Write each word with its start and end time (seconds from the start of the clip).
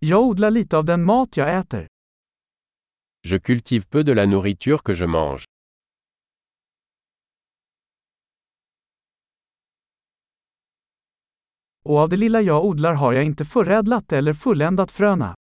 Jag 0.00 0.22
odlar 0.22 0.50
lite 0.50 0.76
av 0.76 0.84
den 0.84 1.04
mat 1.04 1.36
jag 1.36 1.58
äter. 1.58 1.86
Je 3.22 3.40
cultive 3.40 3.84
peu 3.90 4.02
de 4.02 4.14
la 4.14 4.26
nourriture 4.26 4.78
que 4.84 4.94
je 4.94 5.06
mange. 5.06 5.44
Och 11.84 11.98
av 11.98 12.08
det 12.08 12.16
lilla 12.16 12.40
jag 12.40 12.64
odlar 12.64 12.94
har 12.94 13.12
jag 13.12 13.24
inte 13.24 13.44
förädlat 13.44 14.12
eller 14.12 14.32
fulländat 14.34 14.90
fröna. 14.90 15.34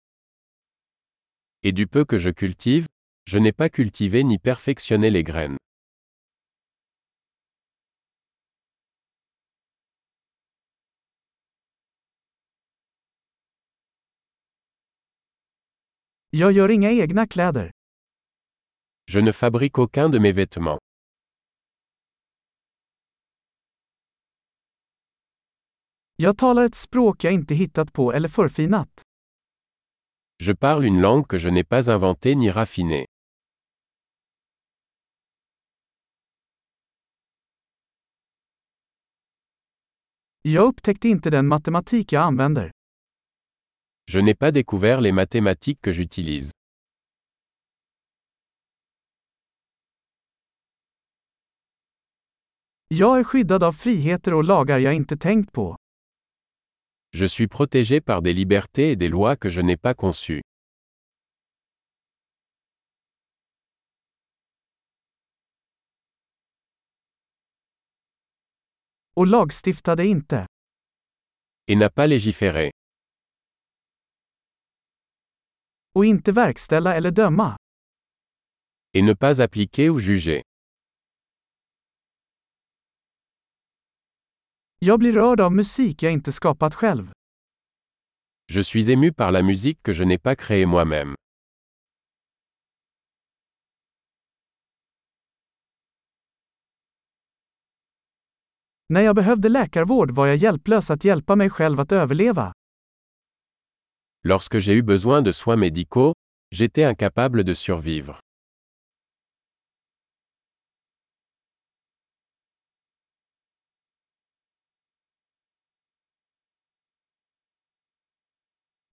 Et 1.62 1.76
du 1.76 1.86
peu 1.86 2.04
que 2.06 2.18
je 2.18 2.32
cultive, 2.32 2.86
je 3.30 3.38
n'ai 3.38 3.52
pas 3.52 3.68
cultivé 3.68 4.22
ni 4.22 4.38
perfectionné 4.38 5.10
les 5.10 5.24
graines. 5.24 5.65
Jag 16.30 16.52
gör 16.52 16.68
inga 16.70 16.90
egna 16.90 17.26
kläder. 17.26 17.70
Je 19.12 19.22
ne 19.22 19.32
fabrique 19.32 19.80
aucun 19.82 20.10
de 20.10 20.20
mes 20.20 20.36
vêtements. 20.36 20.78
Jag 26.16 26.38
talar 26.38 26.64
ett 26.64 26.74
språk 26.74 27.24
jag 27.24 27.32
inte 27.32 27.54
hittat 27.54 27.92
på 27.92 28.12
eller 28.12 28.28
förfinat. 28.28 29.02
Je 30.38 30.56
parle 30.56 30.86
une 30.86 31.00
langue 31.00 31.24
que 31.28 31.38
je 31.38 31.50
n'ai 31.50 31.64
pas 31.64 31.88
inventée 31.88 32.34
ni 32.34 32.50
raffinée. 32.50 33.04
Jag 40.42 40.64
upptäckte 40.64 41.08
inte 41.08 41.30
den 41.30 41.46
matematik 41.48 42.12
jag 42.12 42.22
använder. 42.22 42.70
Je 44.08 44.20
n'ai 44.20 44.34
pas 44.34 44.52
découvert 44.52 45.00
les 45.00 45.10
mathématiques 45.10 45.80
que 45.80 45.90
j'utilise. 45.90 46.52
Jag 52.88 53.18
är 53.18 53.24
skyddad 53.24 53.62
av 53.62 53.72
friheter 53.72 54.34
och 54.34 54.44
lagar 54.44 54.78
jag 54.78 54.94
inte 54.94 55.16
tänkt 55.16 55.52
på. 55.52 55.76
Je 57.12 57.28
suis 57.28 57.48
protégé 57.48 58.00
par 58.00 58.22
des 58.22 58.32
libertés 58.34 58.90
et 58.92 58.96
des 58.96 59.08
lois 59.08 59.36
que 59.36 59.50
je 59.50 59.60
n'ai 59.60 59.76
pas 59.76 59.94
conçues. 59.94 60.42
Och 69.14 69.26
lagstiftade 69.26 70.06
inte. 70.06 70.46
Et 71.66 71.76
n'a 71.76 71.90
pas 71.90 72.06
légiféré. 72.06 72.70
Och 75.96 76.04
inte 76.06 76.32
verkställa 76.32 76.94
eller 76.94 77.10
döma. 77.10 77.56
Et 78.92 79.04
ne 79.04 79.14
pas 79.16 79.38
appliquer 79.40 79.90
ou 79.90 80.00
juger. 80.00 80.42
Jag 84.78 84.98
blir 84.98 85.12
rörd 85.12 85.40
av 85.40 85.52
musik 85.52 86.02
jag 86.02 86.12
inte 86.12 86.32
skapat 86.32 86.74
själv. 86.74 87.12
Je 88.52 88.64
suis 88.64 88.88
ému 88.88 89.12
par 89.12 89.30
la 89.32 89.42
musique 89.42 89.82
que 89.82 89.92
je 89.92 90.04
n'ai 90.04 90.18
pas 90.18 90.36
créée 90.36 90.66
moi-même. 90.66 91.14
När 98.88 99.00
jag 99.00 99.16
behövde 99.16 99.48
läkarvård 99.48 100.10
var 100.10 100.26
jag 100.26 100.36
hjälplös 100.36 100.90
att 100.90 101.04
hjälpa 101.04 101.36
mig 101.36 101.50
själv 101.50 101.80
att 101.80 101.92
överleva. 101.92 102.52
Lorsque 104.28 104.58
j'ai 104.58 104.72
eu 104.74 104.82
besoin 104.82 105.22
de 105.22 105.30
soins 105.30 105.54
médicaux, 105.54 106.12
j'étais 106.50 106.82
incapable 106.82 107.44
de 107.44 107.54
survivre. 107.54 108.18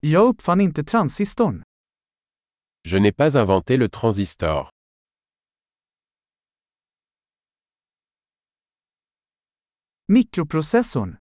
Jag 0.01 0.27
uppfann 0.29 0.61
inte 0.61 0.83
transistorn. 0.83 1.63
Je 2.83 2.97
n'ai 2.99 3.11
pas 3.11 3.35
inventé 3.35 3.77
le 3.77 3.89
transistor. 3.89 4.69
Mikroprocessorn. 10.07 11.17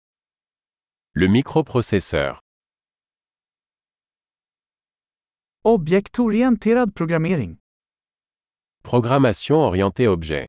Le 1.14 1.28
microprocesseur. 1.28 2.47
Objektorienterad 5.68 6.96
programmering. 6.96 7.58
Programmation 8.84 9.56
orientée 9.56 10.08
objet. 10.08 10.48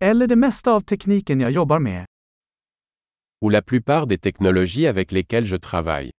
Eller 0.00 0.26
det 0.26 0.36
mesta 0.36 0.72
av 0.72 0.80
tekniken 0.80 1.40
jag 1.40 1.50
jobbar 1.50 1.78
med. 1.78 2.06
Ou 3.40 3.50
la 3.50 3.62
plupart 3.62 4.08
des 4.08 4.18
technologies 4.18 4.86
avec 4.86 5.12
lesquelles 5.12 5.48
je 5.48 5.56
travaille. 5.58 6.10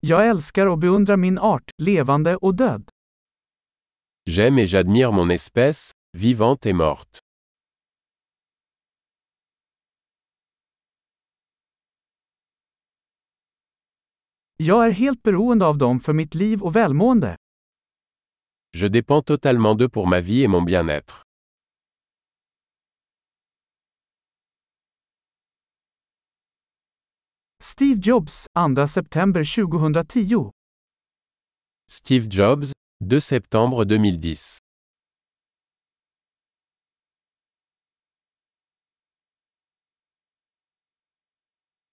Jag 0.00 0.28
älskar 0.28 0.66
och 0.66 0.78
beundrar 0.78 1.16
min 1.16 1.38
art, 1.38 1.70
levande 1.78 2.36
och 2.36 2.54
död. 2.54 2.90
J'aime 4.30 4.58
et 4.58 4.70
j'admire 4.70 5.12
mon 5.12 5.30
espèce, 5.30 5.92
vivante 6.12 6.66
et 6.66 6.76
morte. 6.76 7.20
Jag 14.62 14.86
är 14.86 14.90
helt 14.90 15.22
beroende 15.22 15.66
av 15.66 15.78
dem 15.78 16.00
för 16.00 16.12
mitt 16.12 16.34
liv 16.34 16.62
och 16.62 16.76
välmående. 16.76 17.36
Je 18.72 18.88
dépends 18.88 19.24
totalement 19.24 19.78
d'eux 19.78 19.88
pour 19.88 20.06
ma 20.06 20.20
vie 20.20 20.44
et 20.44 20.48
mon 20.48 20.64
bien-être. 20.64 21.22
Steve 27.62 28.00
Jobs, 28.02 28.46
2 28.54 28.86
september 28.86 29.44
2010. 29.44 30.50
Steve 31.90 32.26
Jobs, 32.30 32.72
2 33.10 33.20
septembre 33.20 33.84
2010. 33.84 34.58